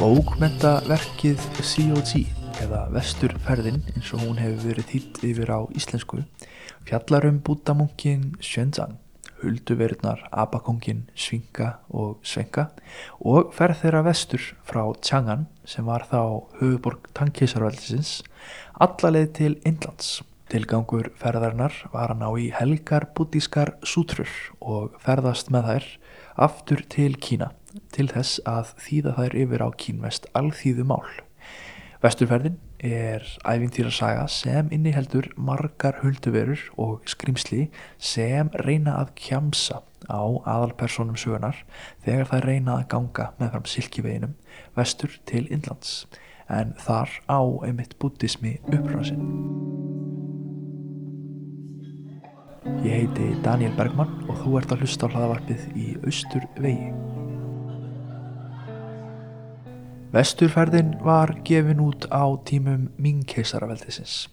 [0.00, 2.12] Bókmentaverkið COG
[2.64, 6.22] eða Vesturferðin eins og hún hefur verið þýtt yfir á íslensku
[6.88, 8.94] fjallar um bútamunkin Shenzang,
[9.42, 12.70] hulduverðnar Abakongin Svinga og Svenga
[13.20, 18.22] og ferð þeirra vestur frá Chang'an sem var þá höfuborg tankisarveldisins
[18.80, 20.22] allaleið til Indlands.
[20.48, 24.32] Tilgangur ferðarnar var að ná í helgar bútískar sútrur
[24.64, 25.94] og ferðast með þær
[26.48, 27.52] aftur til Kína
[27.94, 31.10] til þess að þýða þær yfir á kínvest alþýðu mál.
[32.00, 37.66] Vesturferðin er æfintýrasaga sem inniheldur margar hulduverur og skrimsli
[37.98, 41.60] sem reyna að kjamsa á aðalpersonum sögunar
[42.06, 44.34] þegar það reyna að ganga með fram silkiveginum
[44.78, 46.06] vestur til Indlands
[46.48, 49.20] en þar á einmitt bútismi uppransin.
[52.80, 57.19] Ég heiti Daniel Bergmann og þú ert að hlusta á hlaðavarpið í Austur vegi.
[60.10, 64.24] Vesturferðin var gefin út á tímum Ming-keisaraveldisins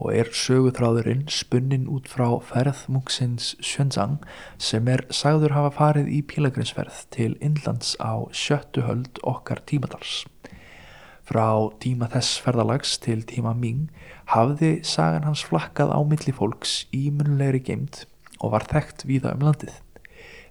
[0.00, 4.22] og er söguþráðurinn spunnin út frá ferðmunksins Shenzang
[4.56, 10.22] sem er sagður hafa farið í pílagrinsferð til Indlands á sjöttu höld okkar tímadals.
[11.28, 13.90] Frá tíma þess ferðalags til tíma Ming
[14.32, 18.06] hafði sagan hans flakkað á milli fólks í munlegri geimt
[18.40, 19.76] og var þekkt víða um landið.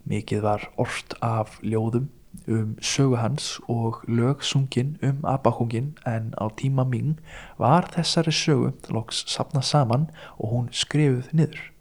[0.05, 2.11] Mikið var orft af ljóðum
[2.47, 7.19] um sögu hans og lög sungin um abakongin en á tíma Ming
[7.57, 11.71] var þessari sögu loks sapna saman og hún skrifuð niður.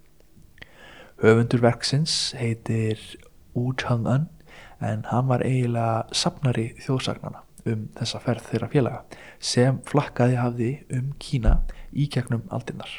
[1.23, 3.01] Höfundur verksins heitir
[3.55, 4.29] Wu Chang'an
[4.81, 11.13] en hann var eiginlega sapnari þjóðsagnana um þessa ferð þeirra félaga sem flakkaði hafði um
[11.19, 11.59] Kína
[11.93, 12.91] í gegnum aldinnar.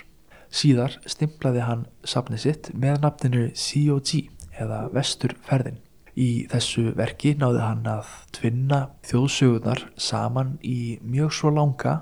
[0.49, 5.81] Síðar stimplaði hann safnið sitt með nafninu COG eða Vesturferðin.
[6.17, 11.99] Í þessu verki náði hann að tvinna þjóðsögunar saman í mjög svo langa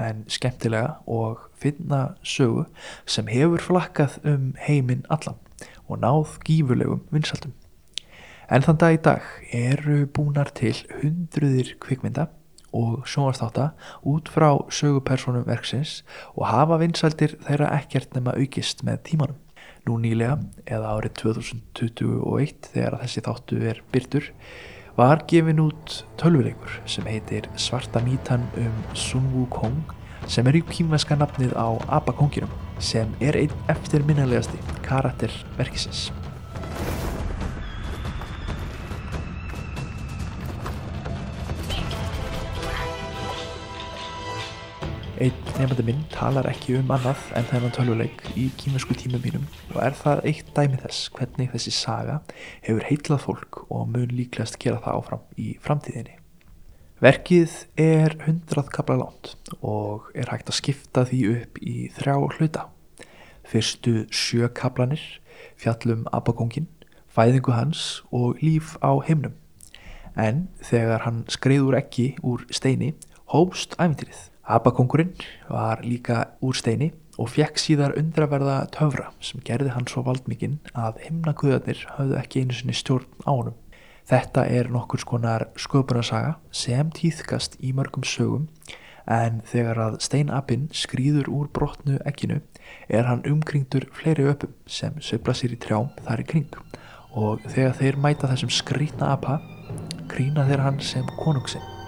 [0.00, 2.64] en skemmtilega og finna sögu
[3.04, 5.36] sem hefur flakkað um heiminn allan
[5.90, 7.52] og náð gífurlegum vinsaldum.
[8.50, 12.30] En þann dag í dag eru búnar til hundruðir kvikmynda
[12.72, 13.72] og sjónvarstáta
[14.06, 16.00] út frá sögupersonum verksins
[16.32, 19.38] og hafa vinsaldir þeirra ekkert nema aukist með tímanum.
[19.88, 20.36] Nú nýlega,
[20.68, 24.26] eða árið 2021 þegar þessi þáttu er byrtur,
[24.98, 29.94] var gefin út tölvuleikur sem heitir Svarta mítan um Sun Wukong
[30.28, 31.68] sem er í kýmveska nafnið á
[32.00, 35.32] Abakonginum sem er einn eftirminnilegasti karakter
[45.60, 49.42] nefnandi minn talar ekki um annað en þennan tölvuleik í kýmversku tímum mínum
[49.74, 52.14] og er það eitt dæmi þess hvernig þessi saga
[52.64, 56.16] hefur heitlað fólk og mun líklegast gera það áfram í framtíðinni.
[57.04, 62.66] Verkið er hundrað kapla lánt og er hægt að skipta því upp í þrjá hluta.
[63.44, 65.04] Fyrstu sjö kaplanir,
[65.60, 66.70] fjallum abagongin,
[67.12, 69.36] fæðingu hans og líf á heimnum.
[70.16, 72.94] En þegar hann skreiður ekki úr steini,
[73.28, 74.29] hófst æfintýrið.
[74.56, 75.14] Abakongurinn
[75.48, 76.90] var líka úr steini
[77.20, 82.56] og fekk síðar undraverða töfra sem gerði hann svo valdmikinn að himnaguðarnir hafðu ekki einu
[82.56, 83.56] sinni stjórn á honum.
[84.10, 88.48] Þetta er nokkur skonar sköpunarsaga sem týðkast í mörgum sögum
[89.10, 92.40] en þegar að steinabinn skrýður úr brotnu ekkinu
[92.88, 96.60] er hann umkringdur fleiri öpum sem söfla sér í trjám þar í kring
[97.10, 99.40] og þegar þeir mæta þessum skrýtna apa
[100.10, 101.79] krína þeir hann sem konungsinn.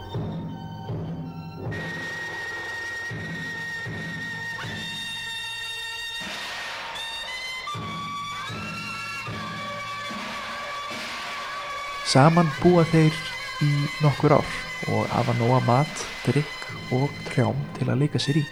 [12.02, 13.14] Saman búa þeir
[13.62, 13.70] í
[14.02, 14.48] nokkur ár
[14.90, 18.42] og hafa nóga mat, drikk og trjám til að leika sér í.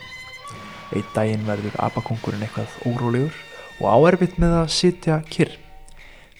[0.94, 3.34] Eitt daginn verður abakongurinn eitthvað órólegur
[3.80, 5.56] og áerfitt með að sitja kyrr.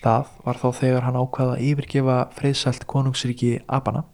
[0.01, 4.05] Það var þá þegar hann ákvaða að yfirgefa freyðsælt konungsriki abana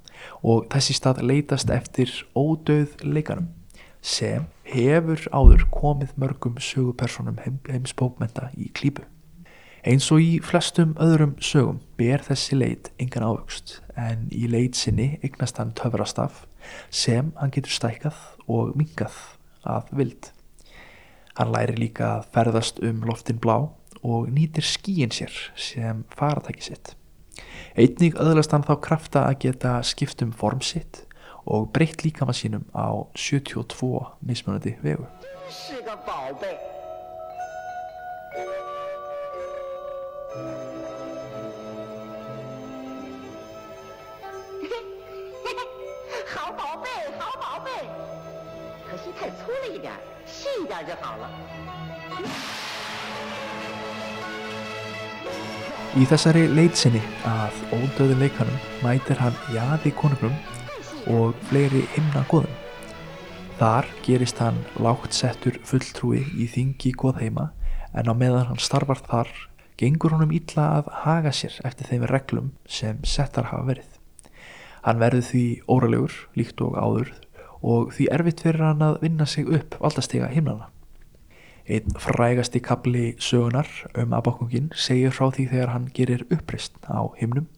[0.42, 3.52] og þessi stað leitast eftir ódauð leikanum
[4.00, 9.04] sem hefur áður komið mörgum sögupersonum heim, heimsbókmenta í klípu.
[9.86, 15.20] Eins og í flestum öðrum sögum ber þessi leit engan ávöxt en í leit sinni
[15.22, 16.40] eignast hann töfrastaf
[16.90, 18.18] sem hann getur stækkað
[18.50, 19.14] og mingað
[19.62, 20.32] af vild.
[21.38, 23.54] Hann læri líka að ferðast um loftin blá
[24.02, 26.96] og nýtir skíin sér sem faratæki sitt.
[27.78, 31.04] Einnig öðlast hann þá krafta að geta skipt um form sitt
[31.46, 35.06] og breytt líka maður sínum á 72 mismunandi vegu.
[49.19, 49.93] 太粗了一点，
[50.25, 51.29] 细一点就好了。
[55.95, 60.35] Í þessari leitsinni að ódöðu leikanum mætir hann jaði konungum
[61.11, 62.51] og fleiri himna goðum.
[63.59, 67.51] Þar gerist hann lágt settur fulltrúi í þingi goðheima
[67.93, 69.31] en á meðan hann starfar þar
[69.79, 73.89] gengur honum illa að haga sér eftir þeim reglum sem settar hafa verið.
[74.81, 77.11] Hann verður því óralegur líkt og áður
[77.62, 80.70] og því erfitt fyrir hann að vinna sig upp valdastega himnana.
[81.66, 83.66] Einn frægasti kapli sögunar
[83.98, 87.48] um abakungin segir frá því þegar hann gerir uppreist á himnum.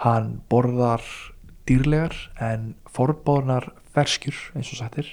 [0.00, 1.04] Hann borðar
[1.68, 5.12] dýrlegar en forbáðnar ferskjur eins og sættir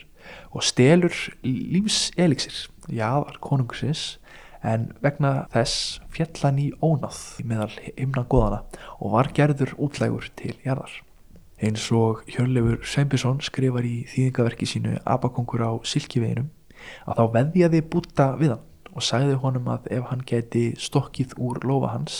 [0.56, 4.18] og stelur lífseliksir, jáðar konungsins
[4.63, 8.63] en vegna þess fjall hann í ónáð meðal himna goðana
[9.00, 11.01] og var gerður útlægur til jarðar.
[11.63, 16.50] Eins og Hjörleifur Sveinbjörnsson skrifar í þýðingaverki sínu Abakongur á Silkiveginum
[17.07, 21.62] að þá veðjaði Búta við hann og sagði honum að ef hann geti stokkið úr
[21.63, 22.18] lofa hans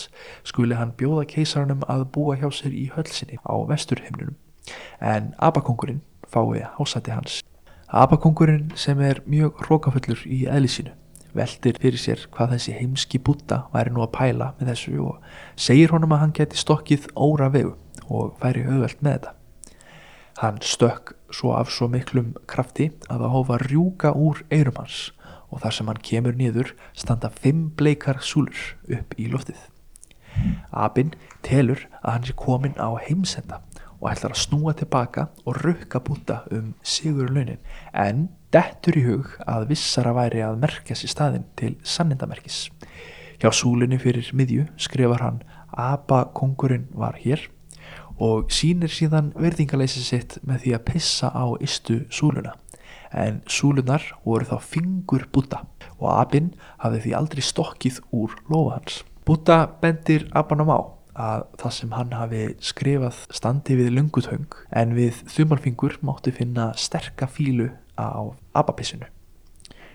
[0.48, 4.40] skuli hann bjóða keisarunum að búa hjá sér í hölsinni á vesturhimnunum
[5.04, 7.42] en Abakongurinn fái hásæti hans.
[7.92, 10.96] Abakongurinn sem er mjög hrókafullur í eðli sínu
[11.36, 15.92] veldir fyrir sér hvað þessi heimski Búta væri nú að pæla með þessu og segir
[15.92, 17.76] honum að hann geti stokkið óra vegu
[18.10, 19.34] og færi auðvelt með þetta.
[20.42, 25.12] Hann stökk svo af svo miklum krafti að það hófa rjúka úr eirum hans
[25.54, 29.60] og þar sem hann kemur niður standa fimm bleikar súlur upp í loftið.
[30.74, 31.14] Abin
[31.46, 33.62] telur að hann sé komin á heimsenda
[34.00, 37.62] og ætlar að snúa tilbaka og rukka búta um sigur launin
[37.94, 42.68] en dettur í hug að vissara væri að merkja sér staðinn til sannindamerkis.
[43.40, 47.48] Hjá súlunni fyrir miðju skrifar hann Aba kongurinn var hér
[48.22, 52.58] og sínir síðan verðingaleysi sitt með því að pissa á istu súluna
[53.14, 55.64] en súlunar voru þá fingur Búta
[56.00, 56.52] og Abin
[56.82, 59.04] hafði því aldrei stokkið úr lofa hans.
[59.24, 60.80] Búta bendir Abanum á
[61.14, 67.30] að það sem hann hafi skrifað standi við lungutöng en við þumalfingur mátti finna sterka
[67.30, 69.06] fílu á abapissinu.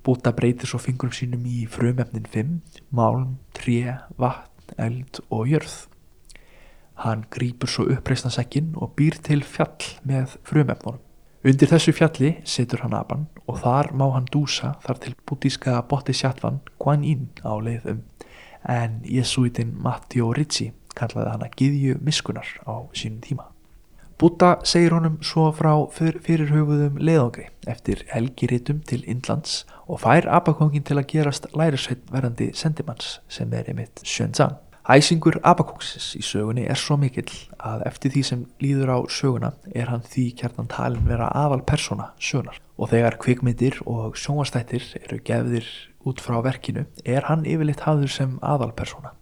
[0.06, 2.53] Búta breytir svo fingurum sínum í frumefnin 5,
[2.94, 5.88] málm, tré, vatn, eld og jörð.
[7.05, 11.05] Hann grýpur svo uppreisnasekkin og býr til fjall með frumefnunum.
[11.47, 16.17] Undir þessu fjalli setur hann apan og þar má hann dúsa þar til bútíska botti
[16.17, 18.03] sjatvan Guan Yin á leiðum
[18.67, 23.47] en jesuitin Matteo Ricci kallaði hann að giðju miskunar á sínum tíma.
[24.19, 30.83] Búta segir honum svo frá fyr, fyrirhugðum leiðangri eftir helgiritum til Indlands og fær apakongin
[30.83, 34.59] til að gerast lærisveit verandi sendimanns sem er einmitt Xuanzang.
[34.88, 37.29] Æsingur Abakóksis í sögunni er svo mikill
[37.61, 42.06] að eftir því sem líður á söguna er hann því kjartan talin vera aðal persóna
[42.17, 45.69] sögunar og þegar kvikmyndir og sjónvastættir eru gefðir
[46.08, 49.12] út frá verkinu er hann yfirleitt hafður sem aðal persóna.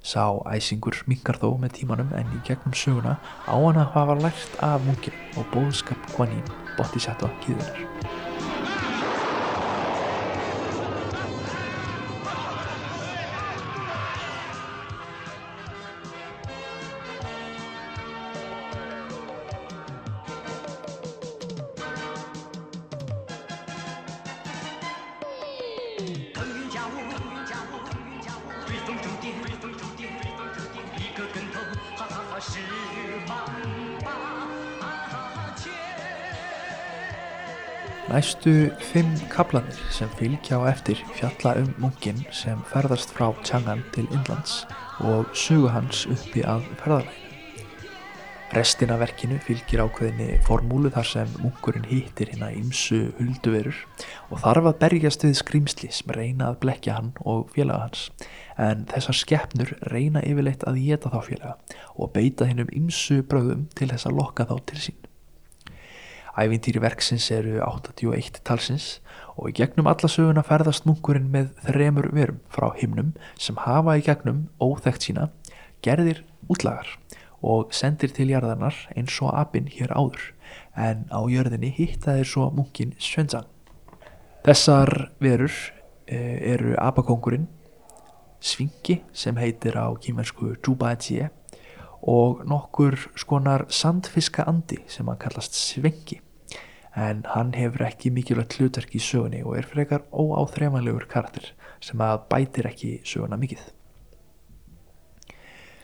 [0.00, 4.60] Sá æsingur mingar þó með tímanum en í gegnum söguna á hann að hafa lært
[4.64, 6.46] af munkin og bóðskap Guanin,
[6.80, 8.31] Bodhisattva kýðunar.
[38.12, 44.08] Næstu fimm kaplanir sem fylgja á eftir fjalla um munkin sem ferðast frá Chang'an til
[44.12, 44.66] Indlands
[45.00, 46.66] og sugu hans uppi að
[48.52, 48.58] ferðalæginu.
[48.62, 53.76] Restina verkinu fylgir ákveðinni formúlu þar sem munkurinn hittir hérna ymsu hulduverur
[54.30, 58.10] og þarf að berjast við skrýmsli sem reyna að blekja hann og félaga hans
[58.58, 61.56] en þessar skeppnur reyna yfirleitt að geta þá félaga
[61.96, 64.98] og beita hinn um ymsu bröðum til þess að lokka þá til sín.
[66.36, 69.00] Ævintýri verksins eru 81 talsins
[69.36, 74.04] og í gegnum alla söguna ferðast munkurinn með þremur verum frá himnum sem hafa í
[74.04, 75.30] gegnum óþekkt sína
[75.84, 76.88] gerðir útlagar
[77.42, 80.30] og sendir til jarðarnar eins og abin hér áður
[80.78, 83.48] en á jörðinni hitta þeir svo munkin Svensang.
[84.46, 85.52] Þessar verur
[86.06, 87.46] eh, eru abakongurinn,
[88.42, 91.30] svingi sem heitir á kýmensku Zhubaijie
[92.02, 96.18] og nokkur skonar sandfiska andi sem hann kallast Svengi
[96.96, 102.26] en hann hefur ekki mikilvægt hlutverk í sögunni og er frekar óáþreifanlegur karakter sem að
[102.28, 103.62] bætir ekki söguna mikið.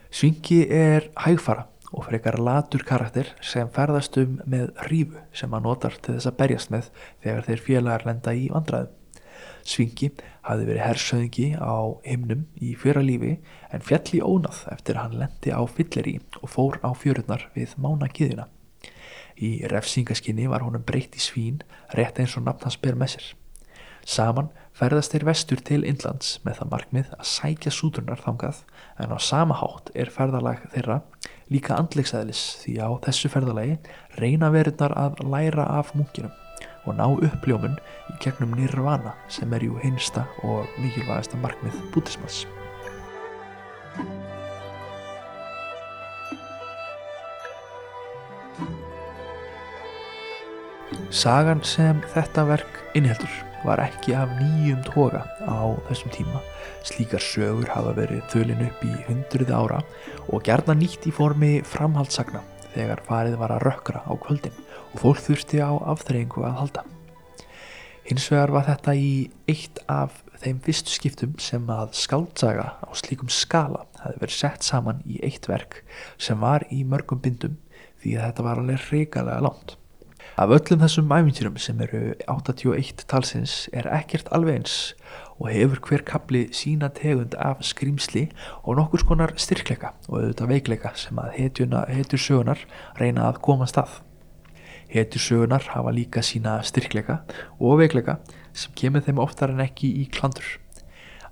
[0.09, 5.99] Svingi er hægfara og frekar latur karakter sem ferðast um með hrífu sem hann notar
[6.01, 6.89] til þess að berjast með
[7.25, 8.95] þegar þeir félagar lenda í vandræðum.
[9.69, 10.09] Svingi
[10.49, 13.35] hafði verið hersöðingi á himnum í fjöra lífi
[13.69, 18.49] en fjall í ónað eftir hann lendi á fylleri og fór á fjörurnar við mánagiðina.
[19.37, 21.61] Í refsingaskinni var honum breytt í svín
[21.93, 23.29] rétt eins og nafn hans ber með sér.
[24.09, 24.49] Saman
[24.79, 28.61] ferðast þeir vestur til Indlands með það markmið að sækja súturnar þangað
[29.03, 31.01] en á sama hátt er ferðalag þeirra
[31.51, 33.79] líka andlegsæðlis því á þessu ferðalagi
[34.21, 36.31] reyna verðnar að læra af munkinum
[36.87, 37.75] og ná uppljómun
[38.13, 42.47] í gegnum nirvana sem er jú hinsta og mikilvægasta markmið bútismans.
[51.11, 56.41] Sagan sem þetta verk innheldur var ekki af nýjum toga á þessum tíma.
[56.89, 59.81] Slíkar sögur hafa verið þölin upp í hundruði ára
[60.33, 62.41] og gerna nýtt í formi framhaldssagna
[62.73, 64.57] þegar farið var að rökkra á kvöldin
[64.95, 66.85] og fólk þurfti á afþreyingu að halda.
[68.09, 69.11] Hins vegar var þetta í
[69.51, 75.03] eitt af þeim fyrstu skiptum sem að skáldsaga á slíkum skala hefði verið sett saman
[75.05, 75.83] í eitt verk
[76.17, 77.59] sem var í mörgum bindum
[78.01, 79.77] því að þetta var alveg reikalega langt.
[80.39, 84.75] Af öllum þessum æfintýrum sem eru 81 talsins er ekkert alveg eins
[85.35, 88.29] og hefur hver kapli sína tegund af skrýmsli
[88.63, 92.63] og nokkur skonar styrkleika og auðvitað veikleika sem að hetjur sögunar
[93.01, 93.99] reyna að koma stað.
[94.87, 97.25] Hetjur sögunar hafa líka sína styrkleika
[97.59, 98.21] og veikleika
[98.55, 100.47] sem kemur þeim oftar en ekki í klandur.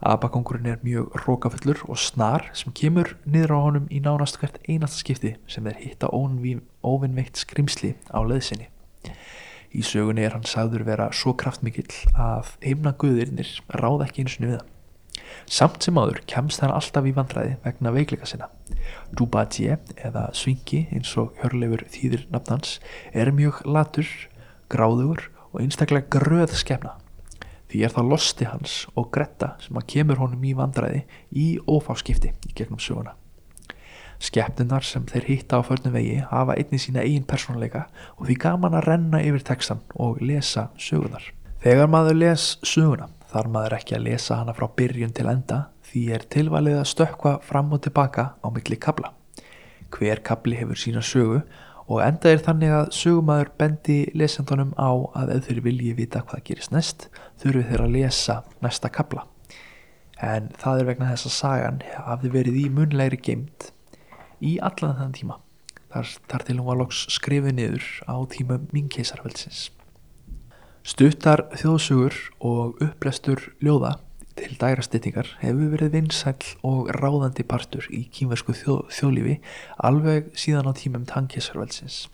[0.02, 4.98] Abakongurinn er mjög rókafullur og snar sem kemur niður á honum í nánast hvert einasta
[4.98, 8.74] skipti sem er hitta óvinnveikt skrimsli á leðsinni.
[9.76, 14.46] Í sögunni er hann sagður vera svo kraftmikill að heimna guðirinnir ráð ekki eins og
[14.46, 14.72] við hann.
[15.46, 18.48] Samt sem áður kemst hann alltaf í vandræði vegna veikleika sinna.
[19.16, 22.78] Dubadje eða Svingi eins og hörleifur þýðir nafnans
[23.12, 24.08] er mjög latur,
[24.72, 26.96] gráður og einstaklega gröð skefna.
[27.70, 32.34] Því er það losti hans og gretta sem að kemur honum í vandræði í ófáskipti
[32.46, 33.16] í gegnum söguna.
[34.22, 38.76] Skeppnunar sem þeir hitta á förnum vegi hafa einni sína eigin persónuleika og því gaman
[38.78, 41.32] að renna yfir textan og lesa sögunar.
[41.60, 46.02] Þegar maður les söguna þarf maður ekki að lesa hana frá byrjun til enda því
[46.16, 49.12] er tilvalið að stökka fram og tilbaka á milli kabla.
[49.92, 51.42] Hver kabli hefur sína sögu
[51.86, 56.44] og enda er þannig að sögumæður bendi lesendunum á að ef þeir vilji vita hvað
[56.48, 57.08] gerist næst
[57.42, 59.26] þurfi þeir að lesa næsta kabla.
[60.16, 63.70] En það er vegna þess að sagan hafði verið í munlegri geimt
[64.40, 65.40] í allan þann tíma
[65.92, 69.70] þar, þar til hún var loks skrifið niður á tíma minkeisarveldsins.
[70.86, 72.16] Stuttar þjóðsugur
[72.46, 73.96] og upplæstur ljóða
[74.36, 79.38] til dærastýtingar hefur verið vinsæl og ráðandi partur í kýmversku þjó, þjóðlífi
[79.88, 82.06] alveg síðan á tímum tankesarveldsins.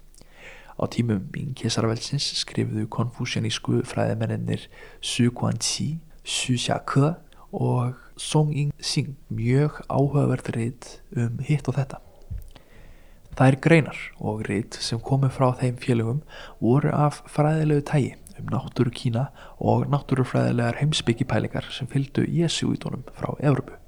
[0.79, 4.69] Á tímum minkeisarveldsins skrifuðu konfúsjanísku fræðimennir
[5.03, 7.17] Su Guanqi, Xu Xiake
[7.53, 10.89] og Song Ying-sing mjög áhugaverð reynd
[11.19, 12.01] um hitt og þetta.
[13.33, 16.19] Þær greinar og rít sem komu frá þeim félögum
[16.61, 23.79] voru af fræðilegu tægi um náttúru Kína og náttúrufræðilegar heimsbyggipælingar sem fylgdu Jésúítónum frá Evrubu.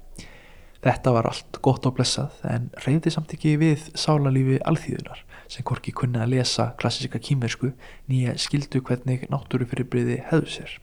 [0.81, 5.93] Þetta var allt gott og blessað en reyði samt ekki við sálarlífi alþýðunar sem korki
[5.93, 7.71] kunni að lesa klassíska kýmersku
[8.09, 10.77] nýja skildu hvernig náttúrufyrirbriði hefðu sér.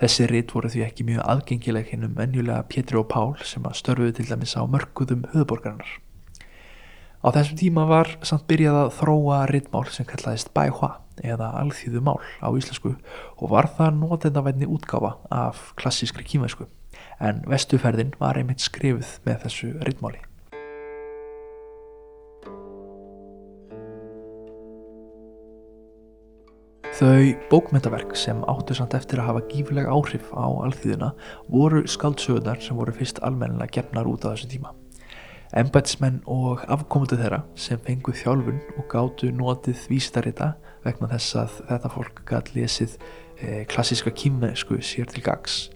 [0.00, 3.78] Þessi rít voru því ekki mjög aðgengileg hinn um ennjulega Pétri og Pál sem að
[3.80, 6.03] störfuðu til dæmis á mörguðum höfuborgarinnar.
[7.24, 10.90] Á þessum tíma var samt byrjað að þróa rittmál sem kallaðist Baihua
[11.24, 12.92] eða alþýðu mál á íslensku
[13.38, 16.68] og var það nótendavætni útgáfa af klassískri kímæsku
[17.24, 20.20] en vestuferðin var einmitt skrifið með þessu rittmáli.
[26.94, 31.14] Þau bókmyndaverk sem áttu samt eftir að hafa gífileg áhrif á alþýðuna
[31.48, 34.76] voru skaldsögurnar sem voru fyrst almennilega gefnar út á þessu tíma.
[35.54, 41.90] Embætsmenn og afkomundu þeirra sem fengu þjálfun og gáttu notið vístarita vegna þess að þetta
[41.94, 45.68] fólk gæti lesið e, klassíska kýmnesku sér til gags.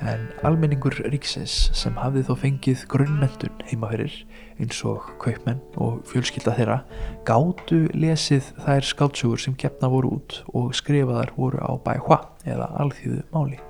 [0.00, 4.16] En almenningur ríksins sem hafði þó fengið grunnmentun heimaferir
[4.56, 6.80] eins og kaupmenn og fjölskylda þeirra
[7.28, 13.24] gáttu lesið þær skáltsugur sem keppna voru út og skrifaðar voru á bæhva eða alþýðu
[13.32, 13.65] máli.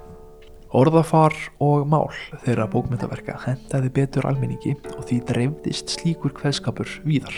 [0.74, 2.08] Orðafar og mál
[2.42, 7.36] þeirra bókmyndaverka hendaði betur almenningi og því dreifdist slíkur kveðskapur víðar.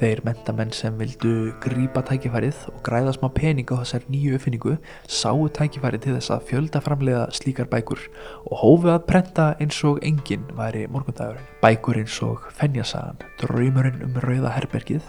[0.00, 5.44] Þeir mentamenn sem vildu grípa tækifærið og græða smá pening á þessar nýju uppfinningu sáu
[5.58, 8.00] tækifærið til þess að fjölda framleiða slíkar bækur
[8.48, 11.46] og hófið að prenta eins og enginn væri morgundagurinn.
[11.60, 15.04] Bækur eins og Fenjasagan, Draumurinn um rauða herbergið,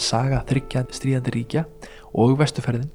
[0.00, 1.68] Saga þryggja stríðandi ríkja
[2.16, 2.88] og Vestuferðin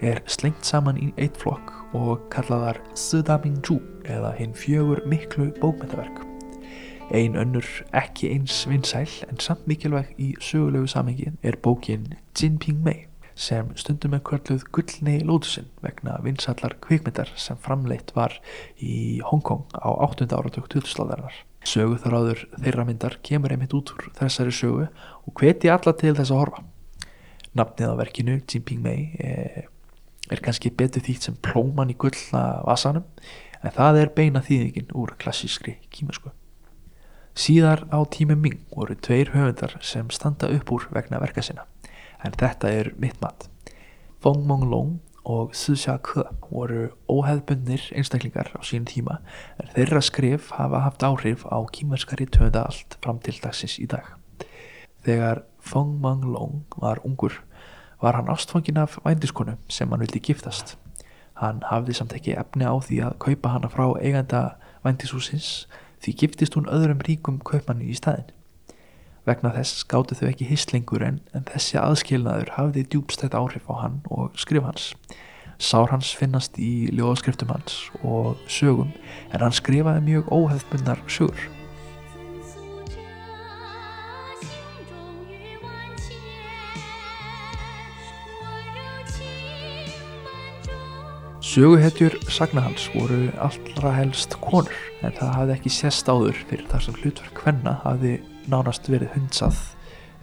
[0.00, 3.78] er slengt saman í eitt flokk og kallaðar Sudamingju
[4.10, 6.22] eða hinn fjögur miklu bókmyndaverk.
[7.14, 13.06] Ein önnur ekki eins vinsæl en samt mikilvæg í sögulegu samhengi er bókin Jinping Mei
[13.34, 18.36] sem stundum er kvörluð gullni lótusinn vegna vinsallar kvikmyndar sem framleitt var
[18.78, 20.28] í Hongkong á 8.
[20.30, 21.42] áratug 2000-slaðarinnar.
[21.64, 26.42] Söguþráður þeirra myndar kemur einmitt út úr þessari sögu og hveti alla til þess að
[26.42, 26.64] horfa.
[27.54, 29.68] Nafnið á verkinu Jinping Mei er,
[30.32, 33.04] er kannski betur þýtt sem plóman í gullna vasanum
[33.64, 36.32] en það er beina þýðingin úr klassískri kímasku.
[37.34, 41.64] Síðar á tími Ming voru tveir höfundar sem standa upp úr vegna verka sinna,
[42.22, 43.48] en þetta er mitt mat.
[44.22, 44.92] Fong Mong Long
[45.24, 49.18] og Xia Ke voru óheðbundnir einstaklingar á sínum tíma,
[49.58, 54.14] en þeirra skrif hafa haft áhrif á kímerskari töfunda allt fram til dagsins í dag.
[55.04, 57.40] Þegar Fong Mong Long var ungur,
[58.04, 60.76] var hann ástfangin af vændiskonu sem hann vildi giftast.
[61.40, 64.42] Hann hafði samt ekki efni á því að kaupa hana frá eiganda
[64.84, 65.64] vændishúsins
[66.04, 68.28] því giftist hún öðrum ríkum kaupmanni í staðin.
[69.24, 74.02] Vegna þess skáttu þau ekki hislingur en, en þessi aðskilnaður hafði djúbstætt áhrif á hann
[74.12, 74.92] og skrif hans.
[75.56, 78.92] Sár hans finnast í ljóðskriftum hans og sögum
[79.32, 81.63] en hann skrifaði mjög óhefðbundnar sögur.
[91.54, 94.72] Söguhetjur sagna hans voru allra helst konur
[95.06, 98.14] en það hafði ekki sést áður fyrir þar sem hlutverk hvenna hafði
[98.50, 99.60] nánast verið hundsað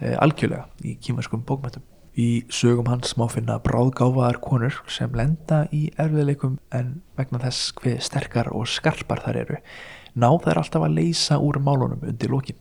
[0.04, 1.86] e, algjörlega í kímerskum bókmættum.
[2.20, 8.04] Í sögum hans má finna bráðgáfaðar konur sem lenda í erfiðleikum en vegna þess hver
[8.04, 9.64] sterkar og skarpar þar eru
[10.12, 12.60] ná þær alltaf að leysa úr málunum undir lokin.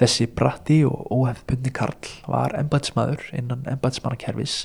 [0.00, 4.62] Þessi bratti og óhefðbundni Karl var embætsmaður innan embætsmannakerfis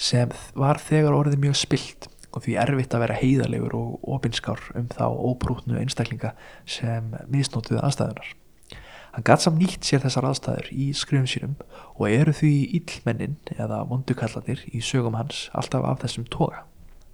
[0.00, 4.88] sem var þegar orðið mjög spilt og því erfitt að vera heiðalegur og opinskár um
[4.92, 6.34] þá óbrútnu einstaklinga
[6.68, 8.34] sem misnótuðu aðstæðunar.
[9.16, 11.54] Hann gatt samt nýtt sér þessar aðstæður í skrifum sínum
[11.96, 16.66] og eru því illmennin eða vondukallanir í sögum hans alltaf af þessum toga.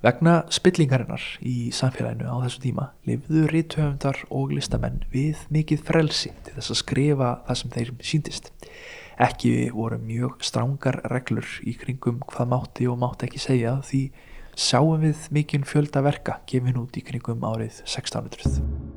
[0.04, 6.58] Vegna spillingarinnar í samfélaginu á þessum tíma lifðu rithöfundar og listamenn við mikið frelsi til
[6.58, 8.50] þess að skrifa það sem þeir síndist.
[9.24, 14.02] Ekki voru mjög strángar reglur í kringum hvað mátti og mátti ekki segja því
[14.56, 18.93] sjáum við mikinn fjölda verka gefin út í kringum árið 1600.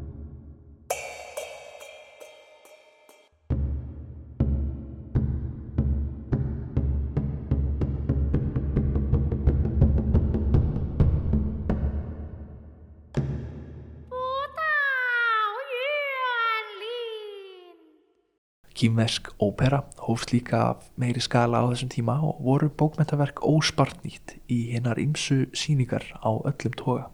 [18.77, 25.01] Kýmversk ópera hófst líka meiri skala á þessum tíma og voru bókmentaverk óspartnýtt í hinnar
[25.01, 27.07] ymsu síningar á öllum toga.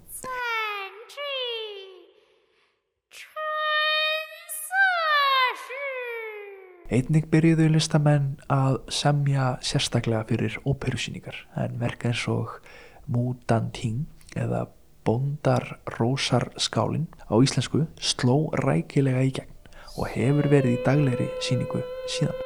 [6.92, 12.60] Einnig byrjuðu listamenn að semja sérstaklega fyrir óperusýningar en verka eins og
[13.08, 14.04] Mudanting
[14.36, 14.68] eða
[15.08, 19.63] Bondar Rósarskálin á íslensku sló rækilega í gegn
[19.98, 22.40] og hefur verið í daglegri síningu síðan.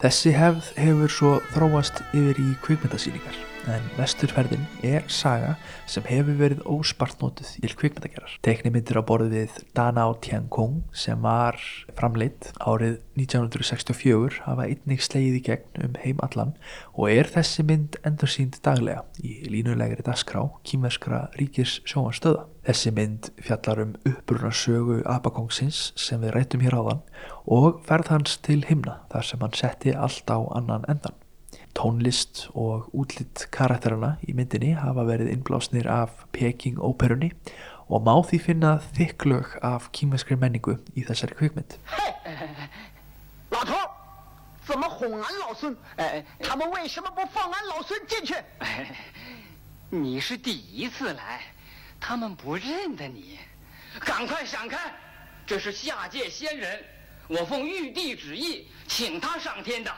[0.00, 3.36] Þessi hefð hefur svo þróast yfir í kvikmyndasýningar
[3.68, 5.56] en vesturferðin er saga
[5.90, 8.36] sem hefur verið óspartnótuð í kvikmyndagerar.
[8.46, 11.58] Teknimyndir á borðið við Danao Tiankong sem var
[11.98, 16.54] framleitt árið 1964 hafa einnig slegið í gegn um heim allan
[16.94, 22.46] og er þessi mynd endur sínd daglega í línulegri dasgrá kýmverskra ríkis sjóanstöða.
[22.64, 27.02] Þessi mynd fjallar um upprunarsögu Abakongsins sem við rættum hér áðan
[27.48, 31.19] og ferð hans til himna þar sem hann setti allt á annan endan.
[31.76, 37.32] Tónlist og útlitt karakterana í myndinni hafa verið innblásnir af Peking óperunni
[37.90, 41.78] og má því finna þykklög af kýmeskri menningu í þessari kvikmynd.
[43.50, 43.64] 老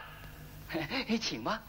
[1.20, 1.62] 请吧。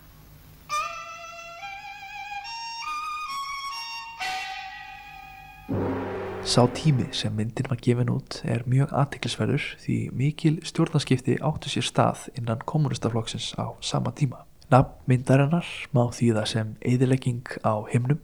[6.44, 11.88] Sá tími sem myndin var gefin út er mjög aðtiklisverður því mikil stjórnarskipti áttu sér
[11.88, 14.44] stað innan kommunistaflokksins á sama tíma.
[14.68, 18.20] Nafn myndarinnar má þýða sem eðilegging á himnum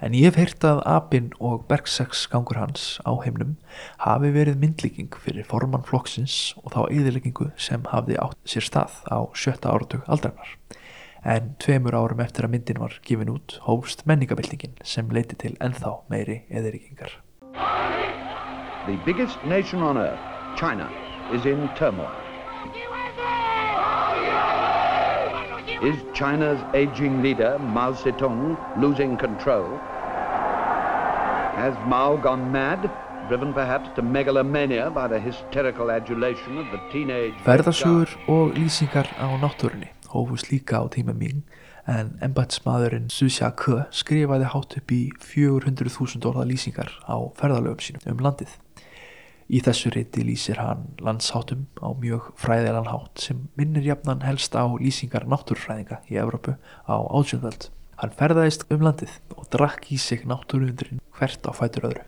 [0.00, 3.56] en ég hef heyrt að apinn og bergsex gangur hans á himnum
[4.04, 9.28] hafi verið myndlíking fyrir formann flokksins og þá eðileggingu sem hafði átt sér stað á
[9.36, 10.56] sjötta áratug aldarinnar.
[11.20, 15.98] En tveimur árum eftir að myndin var gefin út hófst menningabildingin sem leiti til ennþá
[16.08, 17.18] meiri eðileggingar.
[18.88, 20.24] The biggest nation on earth,
[20.56, 20.88] China,
[21.30, 22.29] is in turmoil.
[25.82, 29.64] Is China's aging leader, Mao Zedong, losing control?
[31.56, 32.90] Has Mao gone mad,
[33.28, 37.32] driven perhaps to megalomania by the hysterical adulation of the teenage...
[37.46, 41.48] Ferðasugur og lýsingar á náttúrunni hófust líka á tíma mín
[41.88, 48.20] en embætsmaðurinn Susha Ke skrifaði hátt upp í 400.000 orða lýsingar á ferðalöfum sínum um
[48.28, 48.52] landið.
[49.50, 54.62] Í þessu reyti lýsir hann landsháttum á mjög fræðilegan hátt sem minnir jafnan helst á
[54.78, 56.54] lýsingar náttúrufræðinga í Evrópu
[56.86, 57.66] á átjöndöld.
[57.98, 62.04] Hann ferðaðist um landið og drakk í sig náttúruundurinn hvert á fætur öðru.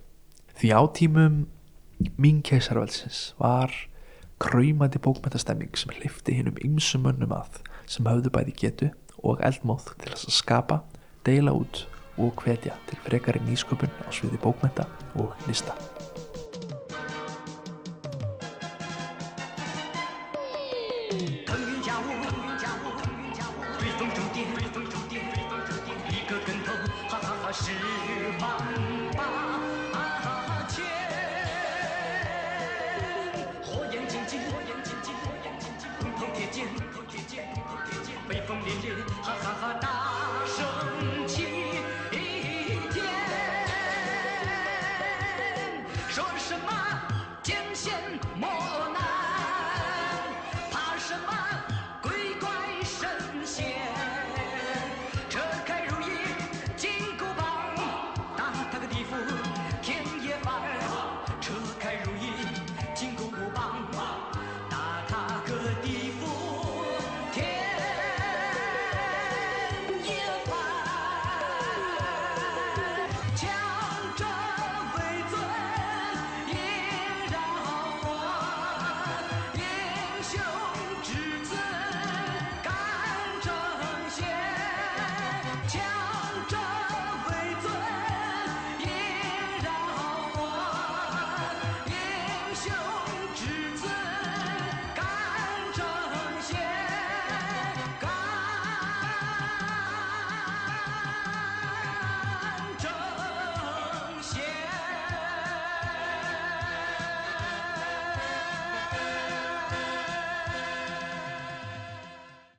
[0.55, 1.41] Því á tímum
[2.15, 3.75] mín keisarveldsins var
[4.43, 7.59] kræmandi bókmyndastemming sem hlifti hinn um ymsum mönnum að
[7.91, 10.85] sem höfðu bæði getu og eldmóð til að skapa,
[11.27, 11.89] deila út
[12.23, 14.87] og hvetja til frekari nýsköpun á sviði bókmynda
[15.19, 15.75] og lista.
[27.63, 27.92] see.